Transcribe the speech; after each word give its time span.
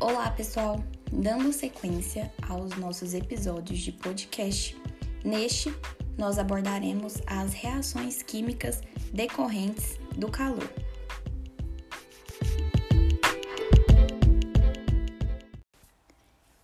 Olá, 0.00 0.30
pessoal! 0.30 0.76
Dando 1.12 1.52
sequência 1.52 2.32
aos 2.48 2.76
nossos 2.76 3.14
episódios 3.14 3.80
de 3.80 3.90
podcast, 3.90 4.80
neste 5.24 5.74
nós 6.16 6.38
abordaremos 6.38 7.14
as 7.26 7.52
reações 7.52 8.22
químicas 8.22 8.80
decorrentes 9.12 9.98
do 10.16 10.30
calor. 10.30 10.72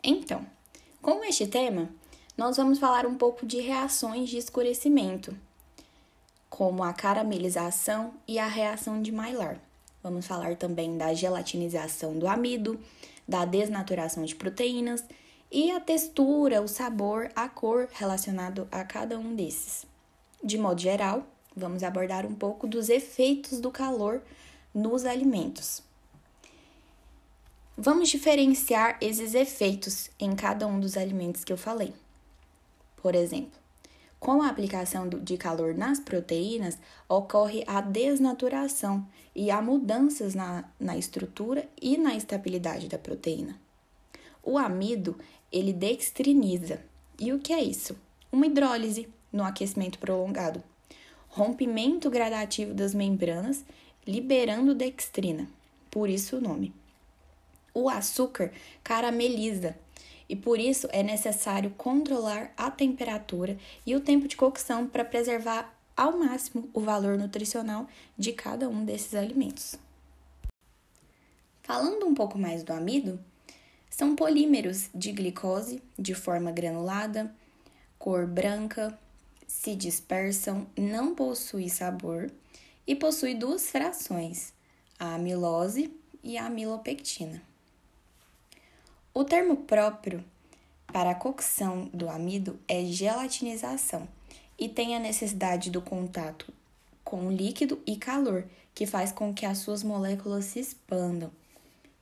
Então, 0.00 0.46
com 1.02 1.24
este 1.24 1.48
tema, 1.48 1.90
nós 2.38 2.56
vamos 2.56 2.78
falar 2.78 3.04
um 3.04 3.16
pouco 3.16 3.44
de 3.44 3.60
reações 3.60 4.30
de 4.30 4.38
escurecimento, 4.38 5.36
como 6.48 6.84
a 6.84 6.92
caramelização 6.92 8.14
e 8.28 8.38
a 8.38 8.46
reação 8.46 9.02
de 9.02 9.10
Maillard. 9.10 9.60
Vamos 10.04 10.26
falar 10.26 10.54
também 10.54 10.96
da 10.96 11.14
gelatinização 11.14 12.16
do 12.18 12.28
amido, 12.28 12.78
da 13.26 13.44
desnaturação 13.44 14.24
de 14.24 14.34
proteínas 14.34 15.04
e 15.50 15.70
a 15.70 15.80
textura, 15.80 16.60
o 16.60 16.68
sabor, 16.68 17.30
a 17.34 17.48
cor 17.48 17.88
relacionado 17.92 18.66
a 18.70 18.84
cada 18.84 19.18
um 19.18 19.34
desses. 19.34 19.86
De 20.42 20.58
modo 20.58 20.80
geral, 20.80 21.26
vamos 21.56 21.82
abordar 21.82 22.26
um 22.26 22.34
pouco 22.34 22.66
dos 22.66 22.88
efeitos 22.88 23.60
do 23.60 23.70
calor 23.70 24.22
nos 24.74 25.04
alimentos. 25.04 25.82
Vamos 27.76 28.08
diferenciar 28.08 28.98
esses 29.00 29.34
efeitos 29.34 30.10
em 30.18 30.34
cada 30.34 30.66
um 30.66 30.78
dos 30.78 30.96
alimentos 30.96 31.44
que 31.44 31.52
eu 31.52 31.56
falei. 31.56 31.92
Por 32.96 33.14
exemplo, 33.14 33.63
com 34.24 34.40
a 34.40 34.48
aplicação 34.48 35.06
de 35.06 35.36
calor 35.36 35.74
nas 35.74 36.00
proteínas, 36.00 36.78
ocorre 37.06 37.62
a 37.66 37.82
desnaturação 37.82 39.06
e 39.36 39.50
há 39.50 39.60
mudanças 39.60 40.34
na, 40.34 40.64
na 40.80 40.96
estrutura 40.96 41.68
e 41.78 41.98
na 41.98 42.14
estabilidade 42.14 42.88
da 42.88 42.96
proteína. 42.96 43.60
O 44.42 44.56
amido, 44.56 45.14
ele 45.52 45.74
dextriniza. 45.74 46.80
E 47.20 47.34
o 47.34 47.38
que 47.38 47.52
é 47.52 47.62
isso? 47.62 47.94
Uma 48.32 48.46
hidrólise 48.46 49.06
no 49.30 49.44
aquecimento 49.44 49.98
prolongado. 49.98 50.64
Rompimento 51.28 52.08
gradativo 52.08 52.72
das 52.72 52.94
membranas, 52.94 53.62
liberando 54.06 54.74
dextrina. 54.74 55.46
Por 55.90 56.08
isso 56.08 56.38
o 56.38 56.40
nome. 56.40 56.72
O 57.74 57.90
açúcar 57.90 58.52
carameliza 58.82 59.76
e 60.28 60.34
por 60.34 60.58
isso 60.58 60.88
é 60.92 61.02
necessário 61.02 61.70
controlar 61.76 62.52
a 62.56 62.70
temperatura 62.70 63.58
e 63.86 63.94
o 63.94 64.00
tempo 64.00 64.26
de 64.26 64.36
cocção 64.36 64.86
para 64.86 65.04
preservar 65.04 65.74
ao 65.96 66.18
máximo 66.18 66.68
o 66.72 66.80
valor 66.80 67.16
nutricional 67.16 67.86
de 68.16 68.32
cada 68.32 68.68
um 68.68 68.84
desses 68.84 69.14
alimentos. 69.14 69.76
Falando 71.62 72.06
um 72.06 72.14
pouco 72.14 72.38
mais 72.38 72.62
do 72.62 72.72
amido, 72.72 73.18
são 73.88 74.16
polímeros 74.16 74.90
de 74.94 75.12
glicose 75.12 75.82
de 75.98 76.14
forma 76.14 76.50
granulada, 76.50 77.34
cor 77.98 78.26
branca, 78.26 78.98
se 79.46 79.74
dispersam, 79.74 80.66
não 80.76 81.14
possui 81.14 81.70
sabor 81.70 82.30
e 82.86 82.94
possui 82.94 83.34
duas 83.34 83.70
frações, 83.70 84.52
a 84.98 85.14
amilose 85.14 85.94
e 86.22 86.36
a 86.36 86.46
amilopectina. 86.46 87.40
O 89.16 89.22
termo 89.22 89.58
próprio 89.58 90.24
para 90.88 91.10
a 91.10 91.14
cocção 91.14 91.88
do 91.94 92.08
amido 92.08 92.58
é 92.66 92.84
gelatinização 92.84 94.08
e 94.58 94.68
tem 94.68 94.96
a 94.96 94.98
necessidade 94.98 95.70
do 95.70 95.80
contato 95.80 96.52
com 97.04 97.30
líquido 97.30 97.80
e 97.86 97.96
calor, 97.96 98.44
que 98.74 98.86
faz 98.86 99.12
com 99.12 99.32
que 99.32 99.46
as 99.46 99.58
suas 99.58 99.84
moléculas 99.84 100.46
se 100.46 100.58
expandam. 100.58 101.30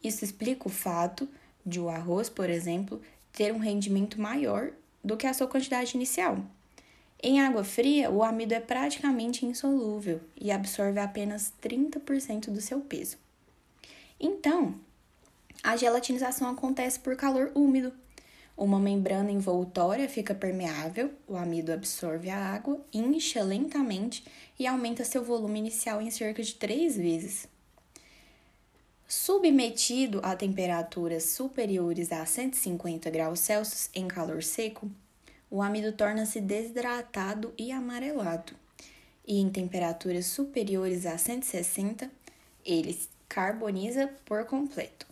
Isso 0.03 0.25
explica 0.25 0.67
o 0.67 0.71
fato 0.71 1.29
de 1.67 1.79
o 1.79 1.91
arroz, 1.91 2.31
por 2.31 2.49
exemplo, 2.49 2.99
ter 3.31 3.53
um 3.53 3.59
rendimento 3.59 4.19
maior 4.19 4.73
do 5.05 5.15
que 5.15 5.27
a 5.27 5.35
sua 5.35 5.47
quantidade 5.47 5.95
inicial. 5.95 6.39
Em 7.23 7.43
água 7.43 7.63
fria, 7.63 8.11
o 8.11 8.23
amido 8.23 8.55
é 8.55 8.61
praticamente 8.61 9.45
insolúvel 9.45 10.19
e 10.41 10.51
absorve 10.51 10.99
apenas 10.99 11.53
30% 11.63 12.47
do 12.47 12.61
seu 12.63 12.81
peso. 12.81 13.19
Então, 14.19 14.77
a 15.63 15.77
gelatinização 15.77 16.51
acontece 16.51 16.99
por 16.99 17.17
calor 17.17 17.53
úmido. 17.55 17.93
Uma 18.57 18.79
membrana 18.79 19.31
envoltória 19.31 20.09
fica 20.09 20.35
permeável, 20.35 21.13
o 21.27 21.37
amido 21.37 21.73
absorve 21.73 22.29
a 22.29 22.39
água, 22.39 22.85
incha 22.93 23.43
lentamente 23.43 24.25
e 24.59 24.67
aumenta 24.67 25.05
seu 25.05 25.25
volume 25.25 25.59
inicial 25.59 26.03
em 26.03 26.11
cerca 26.11 26.43
de 26.43 26.55
três 26.55 26.97
vezes. 26.97 27.49
Submetido 29.09 30.21
a 30.23 30.35
temperaturas 30.35 31.25
superiores 31.25 32.13
a 32.13 32.25
150 32.25 33.11
graus 33.11 33.41
Celsius 33.41 33.91
em 33.95 34.09
calor 34.09 34.43
seco, 34.43 34.91
o 35.51 35.63
amido 35.63 35.93
torna-se 35.93 36.41
desidratado 36.41 37.53
e 37.59 37.71
amarelado, 37.71 38.55
e 39.27 39.39
em 39.39 39.51
temperaturas 39.51 40.27
superiores 40.27 41.05
a 41.05 41.17
160, 41.19 42.11
ele 42.65 42.99
carboniza 43.29 44.11
por 44.25 44.45
completo. 44.47 45.12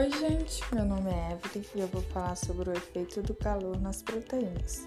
Oi, 0.00 0.10
gente, 0.12 0.62
meu 0.74 0.86
nome 0.86 1.10
é 1.10 1.32
Evelyn 1.32 1.62
e 1.74 1.80
eu 1.80 1.86
vou 1.88 2.00
falar 2.00 2.34
sobre 2.34 2.70
o 2.70 2.72
efeito 2.72 3.20
do 3.20 3.34
calor 3.34 3.78
nas 3.78 4.00
proteínas. 4.00 4.86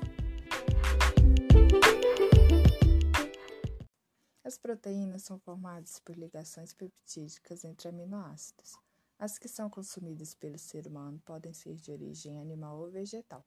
As 4.43 4.57
proteínas 4.57 5.21
são 5.21 5.37
formadas 5.37 5.99
por 5.99 6.17
ligações 6.17 6.73
peptídicas 6.73 7.63
entre 7.63 7.89
aminoácidos. 7.89 8.75
As 9.19 9.37
que 9.37 9.47
são 9.47 9.69
consumidas 9.69 10.33
pelo 10.33 10.57
ser 10.57 10.87
humano 10.87 11.21
podem 11.23 11.53
ser 11.53 11.75
de 11.75 11.91
origem 11.91 12.41
animal 12.41 12.79
ou 12.79 12.89
vegetal. 12.89 13.45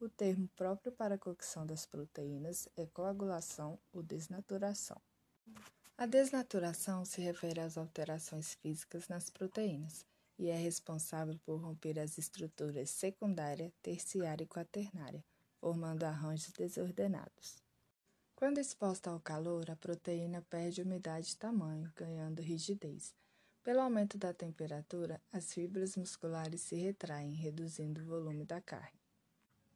O 0.00 0.08
termo 0.08 0.48
próprio 0.56 0.92
para 0.92 1.16
a 1.16 1.18
cocção 1.18 1.66
das 1.66 1.84
proteínas 1.84 2.66
é 2.74 2.86
coagulação 2.86 3.78
ou 3.92 4.02
desnaturação. 4.02 4.98
A 5.98 6.06
desnaturação 6.06 7.04
se 7.04 7.20
refere 7.20 7.60
às 7.60 7.76
alterações 7.76 8.54
físicas 8.54 9.08
nas 9.08 9.28
proteínas 9.28 10.10
e 10.42 10.48
é 10.48 10.56
responsável 10.56 11.38
por 11.46 11.60
romper 11.60 12.00
as 12.00 12.18
estruturas 12.18 12.90
secundária, 12.90 13.72
terciária 13.80 14.42
e 14.42 14.46
quaternária, 14.46 15.24
formando 15.60 16.02
arranjos 16.02 16.50
desordenados. 16.50 17.62
Quando 18.34 18.58
exposta 18.58 19.08
ao 19.08 19.20
calor, 19.20 19.70
a 19.70 19.76
proteína 19.76 20.42
perde 20.42 20.82
umidade 20.82 21.30
e 21.30 21.36
tamanho, 21.36 21.92
ganhando 21.94 22.42
rigidez. 22.42 23.14
Pelo 23.62 23.82
aumento 23.82 24.18
da 24.18 24.34
temperatura, 24.34 25.20
as 25.32 25.52
fibras 25.52 25.96
musculares 25.96 26.60
se 26.62 26.74
retraem, 26.74 27.30
reduzindo 27.34 28.00
o 28.00 28.04
volume 28.04 28.44
da 28.44 28.60
carne. 28.60 29.00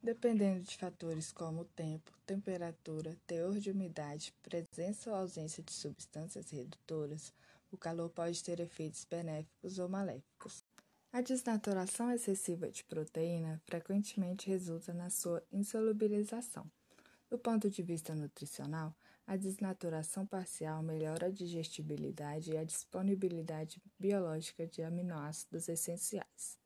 Dependendo 0.03 0.63
de 0.63 0.77
fatores 0.77 1.31
como 1.31 1.65
tempo, 1.65 2.11
temperatura, 2.27 3.17
teor 3.25 3.61
de 3.61 3.71
umidade, 3.71 4.35
presença 4.43 5.11
ou 5.11 5.17
ausência 5.17 5.63
de 5.63 5.73
substâncias 5.73 6.51
redutoras, 6.51 7.33
o 7.71 7.77
calor 7.77 8.11
pode 8.11 8.43
ter 8.43 8.61
efeitos 8.61 9.05
benéficos 9.05 9.79
ou 9.79 9.89
maléficos. 9.89 10.65
A 11.13 11.21
desnaturação 11.21 12.13
excessiva 12.13 12.71
de 12.71 12.85
proteína 12.85 13.61
frequentemente 13.65 14.49
resulta 14.49 14.93
na 14.93 15.09
sua 15.09 15.43
insolubilização. 15.51 16.71
Do 17.29 17.39
ponto 17.39 17.69
de 17.71 17.83
vista 17.83 18.15
nutricional, 18.15 18.95
a 19.27 19.37
desnaturação 19.37 20.25
parcial 20.25 20.83
melhora 20.83 21.27
a 21.27 21.31
digestibilidade 21.31 22.53
e 22.53 22.57
a 22.57 22.65
disponibilidade 22.65 23.83
biológica 23.99 24.67
de 24.67 24.83
aminoácidos 24.83 25.69
essenciais. 25.69 26.59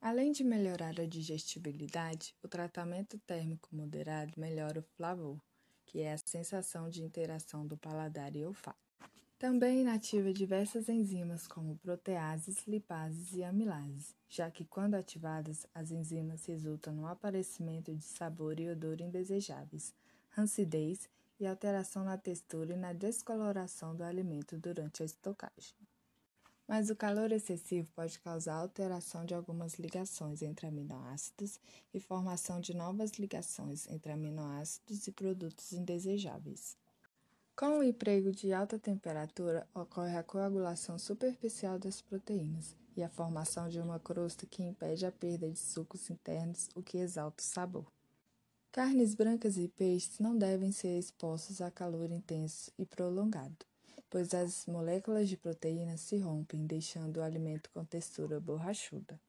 Além 0.00 0.32
de 0.32 0.42
melhorar 0.42 1.00
a 1.00 1.06
digestibilidade, 1.06 2.34
o 2.42 2.48
tratamento 2.48 3.18
térmico 3.20 3.68
moderado 3.74 4.32
melhora 4.36 4.80
o 4.80 4.88
flavor, 4.96 5.40
que 5.86 6.00
é 6.00 6.12
a 6.12 6.18
sensação 6.18 6.90
de 6.90 7.02
interação 7.02 7.66
do 7.66 7.76
paladar 7.76 8.34
e 8.34 8.44
olfato. 8.44 8.83
Também 9.44 9.82
inativa 9.82 10.32
diversas 10.32 10.88
enzimas 10.88 11.46
como 11.46 11.76
proteases, 11.76 12.66
lipases 12.66 13.34
e 13.34 13.44
amilases, 13.44 14.14
já 14.26 14.50
que 14.50 14.64
quando 14.64 14.94
ativadas, 14.94 15.66
as 15.74 15.90
enzimas 15.90 16.46
resultam 16.46 16.94
no 16.94 17.06
aparecimento 17.06 17.94
de 17.94 18.02
sabor 18.02 18.58
e 18.58 18.70
odor 18.70 19.02
indesejáveis, 19.02 19.92
rancidez 20.30 21.10
e 21.38 21.46
alteração 21.46 22.04
na 22.04 22.16
textura 22.16 22.72
e 22.72 22.76
na 22.78 22.94
descoloração 22.94 23.94
do 23.94 24.02
alimento 24.02 24.56
durante 24.56 25.02
a 25.02 25.04
estocagem. 25.04 25.76
Mas 26.66 26.88
o 26.88 26.96
calor 26.96 27.30
excessivo 27.30 27.92
pode 27.94 28.18
causar 28.20 28.54
alteração 28.54 29.26
de 29.26 29.34
algumas 29.34 29.74
ligações 29.74 30.40
entre 30.40 30.68
aminoácidos 30.68 31.60
e 31.92 32.00
formação 32.00 32.62
de 32.62 32.74
novas 32.74 33.10
ligações 33.18 33.86
entre 33.90 34.10
aminoácidos 34.10 35.06
e 35.06 35.12
produtos 35.12 35.74
indesejáveis. 35.74 36.82
Com 37.56 37.78
o 37.78 37.84
emprego 37.84 38.32
de 38.32 38.52
alta 38.52 38.80
temperatura, 38.80 39.64
ocorre 39.72 40.16
a 40.16 40.24
coagulação 40.24 40.98
superficial 40.98 41.78
das 41.78 42.02
proteínas 42.02 42.74
e 42.96 43.02
a 43.02 43.08
formação 43.08 43.68
de 43.68 43.78
uma 43.78 44.00
crosta 44.00 44.44
que 44.44 44.64
impede 44.64 45.06
a 45.06 45.12
perda 45.12 45.48
de 45.48 45.58
sucos 45.58 46.10
internos, 46.10 46.68
o 46.74 46.82
que 46.82 46.98
exalta 46.98 47.40
o 47.40 47.46
sabor. 47.46 47.86
Carnes 48.72 49.14
brancas 49.14 49.56
e 49.56 49.68
peixes 49.68 50.18
não 50.18 50.36
devem 50.36 50.72
ser 50.72 50.98
expostos 50.98 51.60
a 51.60 51.70
calor 51.70 52.10
intenso 52.10 52.72
e 52.76 52.84
prolongado, 52.84 53.64
pois 54.10 54.34
as 54.34 54.66
moléculas 54.66 55.28
de 55.28 55.36
proteína 55.36 55.96
se 55.96 56.18
rompem, 56.18 56.66
deixando 56.66 57.18
o 57.18 57.22
alimento 57.22 57.70
com 57.70 57.84
textura 57.84 58.40
borrachuda. 58.40 59.20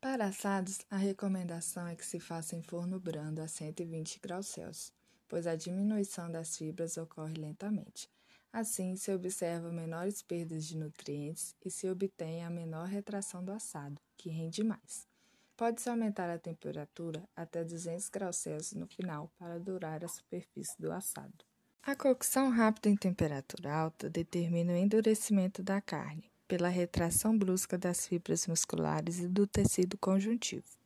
Para 0.00 0.24
assados, 0.24 0.80
a 0.90 0.96
recomendação 0.96 1.86
é 1.86 1.94
que 1.94 2.06
se 2.06 2.18
faça 2.18 2.56
em 2.56 2.62
forno 2.62 2.98
brando 2.98 3.42
a 3.42 3.46
120 3.46 4.20
graus 4.20 4.46
Celsius, 4.46 5.01
pois 5.32 5.46
a 5.46 5.56
diminuição 5.56 6.30
das 6.30 6.58
fibras 6.58 6.98
ocorre 6.98 7.32
lentamente. 7.32 8.06
Assim, 8.52 8.96
se 8.96 9.10
observa 9.10 9.72
menores 9.72 10.20
perdas 10.20 10.66
de 10.66 10.76
nutrientes 10.76 11.56
e 11.64 11.70
se 11.70 11.88
obtém 11.88 12.44
a 12.44 12.50
menor 12.50 12.86
retração 12.86 13.42
do 13.42 13.50
assado, 13.50 13.98
que 14.14 14.28
rende 14.28 14.62
mais. 14.62 15.08
Pode-se 15.56 15.88
aumentar 15.88 16.28
a 16.28 16.38
temperatura 16.38 17.26
até 17.34 17.64
200 17.64 18.10
graus 18.10 18.36
Celsius 18.36 18.78
no 18.78 18.86
final 18.86 19.32
para 19.38 19.58
durar 19.58 20.04
a 20.04 20.08
superfície 20.08 20.78
do 20.78 20.92
assado. 20.92 21.46
A 21.82 21.96
cocção 21.96 22.50
rápida 22.50 22.90
em 22.90 22.96
temperatura 22.96 23.72
alta 23.72 24.10
determina 24.10 24.74
o 24.74 24.76
endurecimento 24.76 25.62
da 25.62 25.80
carne, 25.80 26.30
pela 26.46 26.68
retração 26.68 27.38
brusca 27.38 27.78
das 27.78 28.06
fibras 28.06 28.46
musculares 28.46 29.18
e 29.18 29.28
do 29.28 29.46
tecido 29.46 29.96
conjuntivo. 29.96 30.81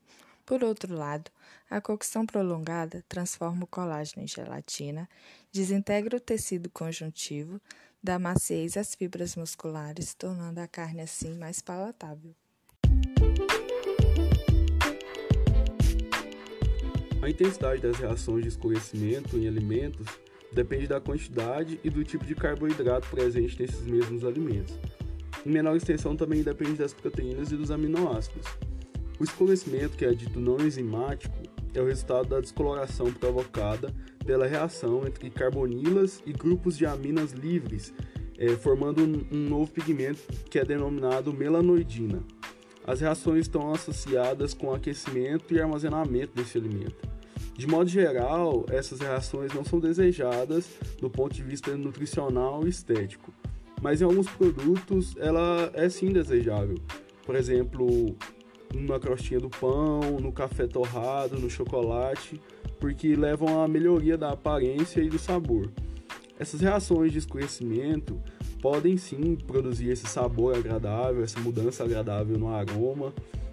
Por 0.47 0.63
outro 0.63 0.95
lado, 0.95 1.29
a 1.69 1.81
cocção 1.81 2.25
prolongada 2.25 3.05
transforma 3.09 3.65
o 3.65 3.67
colágeno 3.67 4.23
em 4.23 4.29
gelatina, 4.29 5.09
desintegra 5.53 6.19
o 6.19 6.21
tecido 6.21 6.71
conjuntivo, 6.71 7.61
dá 8.01 8.17
maciez 8.17 8.77
às 8.77 8.95
fibras 8.95 9.35
musculares, 9.35 10.15
tornando 10.15 10.61
a 10.61 10.69
carne 10.69 11.01
assim 11.01 11.37
mais 11.37 11.61
palatável. 11.61 12.33
A 17.21 17.29
intensidade 17.29 17.83
das 17.83 17.97
reações 17.97 18.43
de 18.43 18.49
escurecimento 18.49 19.37
em 19.37 19.49
alimentos 19.49 20.07
depende 20.53 20.87
da 20.87 21.01
quantidade 21.01 21.81
e 21.83 21.91
do 21.91 22.05
tipo 22.05 22.25
de 22.25 22.37
carboidrato 22.37 23.11
presente 23.11 23.61
nesses 23.61 23.85
mesmos 23.85 24.25
alimentos. 24.25 24.79
Em 25.45 25.51
menor 25.51 25.77
extensão 25.77 26.15
também 26.15 26.45
depende 26.45 26.75
das 26.75 26.95
proteínas 26.95 27.51
e 27.51 27.57
dos 27.57 27.73
aminoácidos. 27.73 28.47
O 29.19 29.25
escurecimento, 29.25 29.97
que 29.97 30.05
é 30.05 30.13
dito 30.13 30.39
não 30.39 30.59
enzimático, 30.59 31.35
é 31.75 31.81
o 31.81 31.87
resultado 31.87 32.29
da 32.29 32.41
descoloração 32.41 33.13
provocada 33.13 33.93
pela 34.25 34.47
reação 34.47 35.07
entre 35.07 35.31
carbonilas 35.31 36.23
e 36.27 36.33
grupos 36.33 36.77
de 36.77 36.85
aminas 36.85 37.33
livres, 37.33 37.95
é, 38.39 38.49
formando 38.57 39.03
um, 39.03 39.25
um 39.33 39.49
novo 39.49 39.71
pigmento 39.71 40.21
que 40.51 40.59
é 40.59 40.65
denominado 40.65 41.33
melanoidina. 41.33 42.23
As 42.87 43.01
reações 43.01 43.41
estão 43.41 43.73
associadas 43.73 44.55
com 44.55 44.73
aquecimento 44.73 45.53
e 45.53 45.61
armazenamento 45.61 46.33
desse 46.35 46.59
alimento. 46.59 47.09
De 47.57 47.67
modo 47.67 47.89
geral, 47.89 48.67
essas 48.69 49.01
reações 49.01 49.53
não 49.53 49.65
são 49.65 49.81
desejadas 49.81 50.69
do 51.01 51.09
ponto 51.09 51.35
de 51.35 51.43
vista 51.43 51.75
nutricional 51.75 52.67
e 52.67 52.69
estético, 52.69 53.33
mas 53.81 54.01
em 54.01 54.05
alguns 54.05 54.29
produtos 54.29 55.17
ela 55.17 55.71
é 55.75 55.89
sim 55.89 56.13
desejável. 56.13 56.77
Por 57.25 57.35
exemplo, 57.35 58.15
na 58.83 58.99
crostinha 58.99 59.41
do 59.41 59.49
pão, 59.49 60.19
no 60.21 60.33
café 60.33 60.67
torrado, 60.67 61.39
no 61.39 61.51
chocolate, 61.51 62.41
porque 62.79 63.15
levam 63.15 63.63
à 63.63 63.69
melhoria 63.69 64.17
da 64.17 64.31
aparência 64.31 65.01
e 65.01 65.09
do 65.09 65.19
sabor. 65.19 65.71
Essas 66.39 66.61
reações 66.61 67.13
de 67.13 67.19
escurecimento 67.19 68.21
podem 68.61 68.97
sim 68.97 69.37
produzir 69.37 69.91
esse 69.91 70.07
sabor 70.07 70.57
agradável, 70.57 71.23
essa 71.23 71.41
mudança 71.41 71.85
agradável 71.85 72.39
no 72.39 72.49
aroma, 72.49 73.13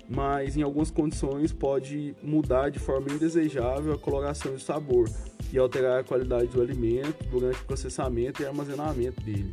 mas 0.10 0.58
em 0.58 0.62
algumas 0.62 0.92
condições 0.92 1.54
pode 1.54 2.16
mudar 2.22 2.70
de 2.70 2.80
forma 2.80 3.12
indesejável 3.12 3.94
a 3.94 3.98
coloração 3.98 4.54
e 4.56 4.60
sabor 4.60 5.10
e 5.52 5.58
alterar 5.58 6.00
a 6.00 6.04
qualidade 6.04 6.48
do 6.48 6.62
alimento 6.62 7.24
durante 7.30 7.62
o 7.62 7.66
processamento 7.66 8.42
e 8.42 8.46
armazenamento 8.46 9.22
dele. 9.22 9.52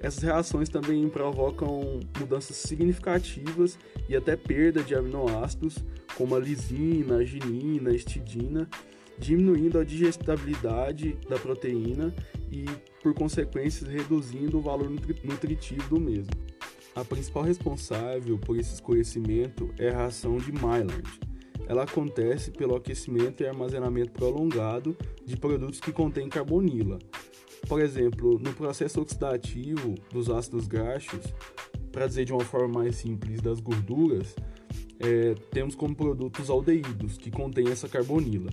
Essas 0.00 0.22
reações 0.22 0.68
também 0.70 1.06
provocam 1.10 2.00
mudanças 2.18 2.56
significativas 2.56 3.78
e 4.08 4.16
até 4.16 4.34
perda 4.34 4.82
de 4.82 4.94
aminoácidos, 4.94 5.76
como 6.16 6.34
a 6.34 6.40
lisina, 6.40 7.16
a 7.16 7.24
ginina, 7.24 7.90
a 7.90 7.94
histidina, 7.94 8.68
diminuindo 9.18 9.78
a 9.78 9.84
digestibilidade 9.84 11.18
da 11.28 11.38
proteína 11.38 12.14
e, 12.50 12.64
por 13.02 13.12
consequência, 13.12 13.86
reduzindo 13.86 14.56
o 14.56 14.62
valor 14.62 14.90
nutritivo 15.22 15.86
do 15.90 16.00
mesmo. 16.00 16.32
A 16.94 17.04
principal 17.04 17.42
responsável 17.42 18.38
por 18.38 18.58
esse 18.58 18.74
escurecimento 18.74 19.72
é 19.78 19.90
a 19.90 19.98
reação 19.98 20.38
de 20.38 20.50
Maillard. 20.50 21.20
Ela 21.68 21.84
acontece 21.84 22.50
pelo 22.50 22.74
aquecimento 22.74 23.42
e 23.42 23.46
armazenamento 23.46 24.12
prolongado 24.12 24.96
de 25.24 25.36
produtos 25.36 25.78
que 25.78 25.92
contêm 25.92 26.28
carbonila, 26.28 26.98
por 27.68 27.80
exemplo, 27.80 28.38
no 28.38 28.52
processo 28.52 29.00
oxidativo 29.00 29.94
dos 30.12 30.30
ácidos 30.30 30.66
graxos, 30.66 31.22
para 31.92 32.06
dizer 32.06 32.24
de 32.24 32.32
uma 32.32 32.44
forma 32.44 32.80
mais 32.80 32.96
simples, 32.96 33.40
das 33.40 33.60
gorduras, 33.60 34.34
é, 34.98 35.34
temos 35.50 35.74
como 35.74 35.94
produtos 35.94 36.50
aldeídos, 36.50 37.16
que 37.16 37.30
contêm 37.30 37.68
essa 37.68 37.88
carbonila. 37.88 38.50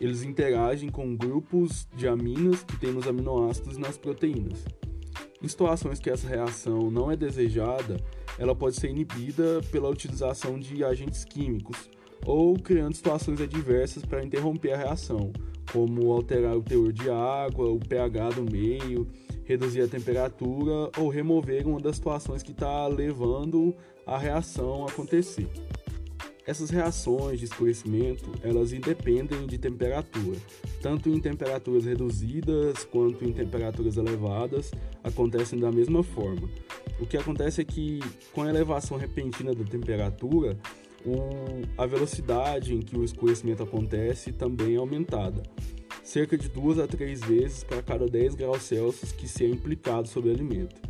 Eles 0.00 0.22
interagem 0.22 0.88
com 0.88 1.14
grupos 1.14 1.86
de 1.94 2.08
aminas 2.08 2.62
que 2.64 2.76
tem 2.76 2.92
nos 2.92 3.06
aminoácidos 3.06 3.76
e 3.76 3.80
nas 3.80 3.96
proteínas. 3.96 4.64
Em 5.40 5.48
situações 5.48 5.98
que 5.98 6.08
essa 6.08 6.26
reação 6.26 6.90
não 6.90 7.10
é 7.10 7.16
desejada, 7.16 7.96
ela 8.38 8.54
pode 8.54 8.76
ser 8.76 8.88
inibida 8.88 9.60
pela 9.70 9.88
utilização 9.88 10.58
de 10.58 10.82
agentes 10.82 11.24
químicos 11.24 11.90
ou 12.24 12.54
criando 12.54 12.94
situações 12.94 13.40
adversas 13.40 14.04
para 14.04 14.24
interromper 14.24 14.72
a 14.72 14.76
reação, 14.76 15.32
como 15.70 16.12
alterar 16.12 16.56
o 16.56 16.62
teor 16.62 16.92
de 16.92 17.10
água, 17.10 17.70
o 17.70 17.78
pH 17.78 18.30
do 18.30 18.42
meio, 18.42 19.06
reduzir 19.44 19.82
a 19.82 19.88
temperatura 19.88 20.90
ou 20.98 21.08
remover 21.08 21.66
uma 21.66 21.80
das 21.80 21.96
situações 21.96 22.42
que 22.42 22.52
está 22.52 22.86
levando 22.86 23.74
a 24.06 24.18
reação 24.18 24.84
a 24.84 24.90
acontecer. 24.90 25.48
Essas 26.44 26.70
reações 26.70 27.38
de 27.38 27.44
escurecimento, 27.44 28.32
elas 28.42 28.72
independem 28.72 29.46
de 29.46 29.58
temperatura. 29.58 30.36
Tanto 30.80 31.08
em 31.08 31.20
temperaturas 31.20 31.84
reduzidas 31.84 32.84
quanto 32.84 33.24
em 33.24 33.32
temperaturas 33.32 33.96
elevadas, 33.96 34.72
acontecem 35.04 35.60
da 35.60 35.70
mesma 35.70 36.02
forma. 36.02 36.48
O 37.00 37.06
que 37.06 37.16
acontece 37.16 37.60
é 37.60 37.64
que, 37.64 38.00
com 38.32 38.42
a 38.42 38.48
elevação 38.48 38.96
repentina 38.96 39.54
da 39.54 39.64
temperatura, 39.64 40.58
o, 41.04 41.62
a 41.76 41.86
velocidade 41.86 42.74
em 42.74 42.80
que 42.80 42.96
o 42.96 43.04
escurecimento 43.04 43.62
acontece 43.62 44.32
também 44.32 44.74
é 44.74 44.78
aumentada, 44.78 45.42
cerca 46.02 46.36
de 46.36 46.48
duas 46.48 46.78
a 46.78 46.86
três 46.86 47.20
vezes 47.20 47.64
para 47.64 47.82
cada 47.82 48.06
10 48.06 48.34
graus 48.34 48.62
Celsius 48.62 49.12
que 49.12 49.28
se 49.28 49.44
é 49.44 49.48
implicado 49.48 50.08
sobre 50.08 50.30
o 50.30 50.32
alimento. 50.32 50.80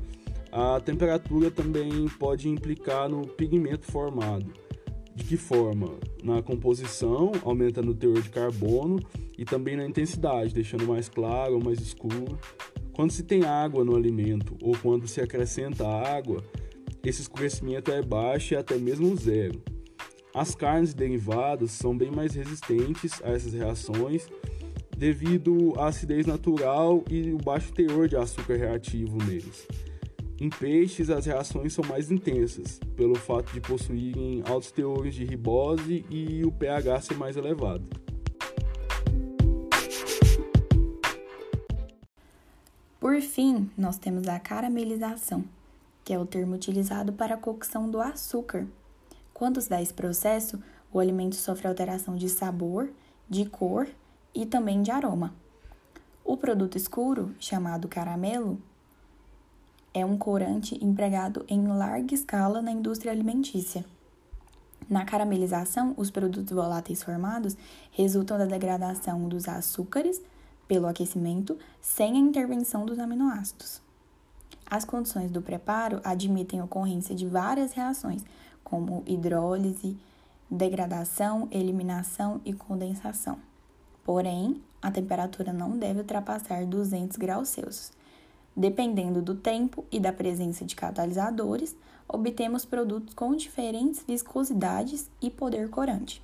A 0.51 0.79
temperatura 0.81 1.51
também 1.51 2.07
pode 2.19 2.49
implicar 2.49 3.09
no 3.09 3.27
pigmento 3.27 3.91
formado. 3.91 4.53
De 5.15 5.25
que 5.25 5.37
forma? 5.37 5.99
Na 6.23 6.43
composição, 6.43 7.33
aumentando 7.43 7.93
o 7.93 7.95
teor 7.95 8.21
de 8.21 8.31
carbono 8.31 8.99
e 9.37 9.45
também 9.45 9.77
na 9.77 9.87
intensidade, 9.87 10.55
deixando 10.55 10.87
mais 10.87 11.09
claro 11.09 11.55
ou 11.55 11.65
mais 11.65 11.81
escuro. 11.81 12.39
Quando 12.93 13.13
se 13.13 13.23
tem 13.23 13.45
água 13.45 13.85
no 13.85 13.97
alimento 13.97 14.57
ou 14.63 14.77
quando 14.77 15.09
se 15.09 15.21
acrescenta 15.21 15.87
água, 15.87 16.45
esse 17.03 17.23
escurecimento 17.23 17.91
é 17.91 18.03
baixo 18.03 18.55
e 18.55 18.57
até 18.57 18.77
mesmo 18.77 19.17
zero. 19.17 19.61
As 20.35 20.55
carnes 20.55 20.95
derivadas 20.95 21.73
são 21.73 21.97
bem 21.97 22.11
mais 22.11 22.35
resistentes 22.35 23.21
a 23.23 23.33
essas 23.33 23.53
reações 23.53 24.27
devido 24.97 25.75
à 25.79 25.89
acidez 25.89 26.27
natural 26.27 27.05
e 27.11 27.33
o 27.33 27.37
baixo 27.37 27.71
teor 27.75 28.09
de 28.09 28.17
açúcar 28.17 28.57
reativo 28.57 29.19
neles. 29.19 29.67
Em 30.41 30.49
peixes, 30.49 31.11
as 31.11 31.27
reações 31.27 31.75
são 31.75 31.85
mais 31.85 32.11
intensas, 32.11 32.81
pelo 32.97 33.15
fato 33.15 33.53
de 33.53 33.61
possuírem 33.61 34.43
altos 34.47 34.73
teores 34.73 35.15
de 35.15 35.25
ribose 35.25 36.05
e 36.09 36.43
o 36.47 36.51
pH 36.51 37.03
ser 37.03 37.17
mais 37.17 37.37
elevado. 37.37 37.85
Por 42.99 43.21
fim, 43.21 43.71
nós 43.77 43.99
temos 43.99 44.27
a 44.29 44.39
caramelização, 44.41 45.45
que 46.03 46.15
é 46.15 46.19
o 46.19 46.25
termo 46.25 46.55
utilizado 46.55 47.13
para 47.13 47.35
a 47.35 47.39
cocção 47.39 47.91
do 47.91 48.01
açúcar, 48.01 48.67
quando 49.33 49.61
se 49.61 49.69
dá 49.69 49.81
esse 49.81 49.95
processo, 49.95 50.63
o 50.93 50.99
alimento 50.99 51.37
sofre 51.37 51.67
alteração 51.67 52.17
de 52.17 52.29
sabor, 52.29 52.91
de 53.29 53.47
cor 53.47 53.89
e 54.35 54.45
também 54.45 54.83
de 54.83 54.91
aroma. 54.91 55.35
O 56.25 56.37
produto 56.37 56.77
escuro, 56.77 57.35
chamado 57.39 57.89
caramelo, 57.89 58.61
é 59.95 60.05
um 60.05 60.17
corante 60.17 60.83
empregado 60.83 61.45
em 61.49 61.67
larga 61.67 62.15
escala 62.15 62.63
na 62.63 62.73
indústria 62.73 63.13
alimentícia. 63.13 63.85
Na 64.89 65.05
caramelização, 65.05 65.95
os 65.97 66.11
produtos 66.11 66.55
voláteis 66.55 67.03
formados 67.03 67.57
resultam 67.91 68.39
da 68.39 68.45
degradação 68.45 69.29
dos 69.29 69.49
açúcares 69.49 70.21
pelo 70.67 70.87
aquecimento 70.87 71.59
sem 71.81 72.15
a 72.15 72.19
intervenção 72.19 72.87
dos 72.87 72.99
aminoácidos. 72.99 73.83
As 74.67 74.85
condições 74.85 75.31
do 75.31 75.43
preparo 75.43 76.01
admitem 76.03 76.61
a 76.61 76.65
ocorrência 76.65 77.15
de 77.15 77.27
várias 77.27 77.73
reações, 77.73 78.25
como 78.63 79.03
hidrólise, 79.07 79.97
degradação, 80.51 81.49
eliminação 81.51 82.41
e 82.45 82.53
condensação. 82.53 83.39
Porém, 84.05 84.61
a 84.81 84.91
temperatura 84.91 85.53
não 85.53 85.79
deve 85.79 86.01
ultrapassar 86.01 86.67
200 86.67 87.17
graus 87.17 87.49
Celsius. 87.49 87.93
Dependendo 88.55 89.23
do 89.23 89.35
tempo 89.35 89.85
e 89.91 89.99
da 89.99 90.13
presença 90.13 90.65
de 90.65 90.77
catalisadores, 90.77 91.75
obtemos 92.07 92.65
produtos 92.65 93.15
com 93.15 93.35
diferentes 93.35 94.05
viscosidades 94.07 95.11
e 95.23 95.31
poder 95.31 95.71
corante. 95.71 96.23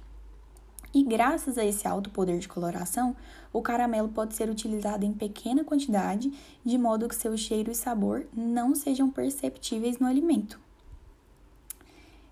E 0.93 1.03
graças 1.05 1.57
a 1.57 1.65
esse 1.65 1.87
alto 1.87 2.11
poder 2.11 2.39
de 2.39 2.49
coloração, 2.49 3.15
o 3.53 3.63
caramelo 3.63 4.09
pode 4.09 4.35
ser 4.35 4.51
utilizado 4.51 5.05
em 5.05 5.13
pequena 5.13 5.65
quantidade, 5.65 6.33
de 6.65 6.79
modo 6.79 7.09
que 7.09 7.15
seu 7.15 7.37
cheiro 7.37 7.71
e 7.71 7.75
sabor 7.75 8.27
não 8.35 8.75
sejam 8.75 9.11
perceptíveis 9.11 9.99
no 9.99 10.07
alimento. 10.07 10.59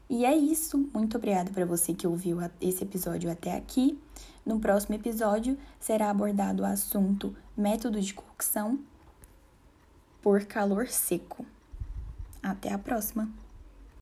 E 0.08 0.24
é 0.24 0.36
isso. 0.36 0.88
Muito 0.94 1.16
obrigada 1.16 1.50
para 1.50 1.64
você 1.64 1.92
que 1.92 2.06
ouviu 2.06 2.38
esse 2.60 2.84
episódio 2.84 3.30
até 3.30 3.56
aqui. 3.56 3.98
No 4.44 4.60
próximo 4.60 4.94
episódio 4.94 5.58
será 5.80 6.10
abordado 6.10 6.62
o 6.62 6.66
assunto 6.66 7.34
método 7.56 8.00
de 8.00 8.14
cocção 8.14 8.78
por 10.22 10.44
calor 10.44 10.86
seco. 10.86 11.44
Até 12.42 12.72
a 12.72 12.78
próxima! 12.78 13.45